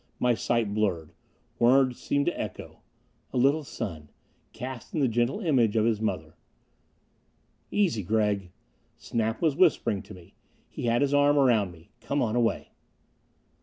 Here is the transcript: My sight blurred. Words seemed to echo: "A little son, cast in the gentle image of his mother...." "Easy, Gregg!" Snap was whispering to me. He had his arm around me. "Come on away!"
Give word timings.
My 0.17 0.33
sight 0.33 0.73
blurred. 0.73 1.11
Words 1.59 2.01
seemed 2.01 2.25
to 2.25 2.31
echo: 2.41 2.79
"A 3.31 3.37
little 3.37 3.63
son, 3.63 4.09
cast 4.51 4.95
in 4.95 4.99
the 4.99 5.07
gentle 5.07 5.41
image 5.41 5.75
of 5.75 5.85
his 5.85 6.01
mother...." 6.01 6.33
"Easy, 7.69 8.01
Gregg!" 8.01 8.49
Snap 8.97 9.43
was 9.43 9.55
whispering 9.55 10.01
to 10.01 10.15
me. 10.15 10.33
He 10.71 10.85
had 10.85 11.03
his 11.03 11.13
arm 11.13 11.37
around 11.37 11.71
me. 11.71 11.91
"Come 12.01 12.19
on 12.23 12.35
away!" 12.35 12.69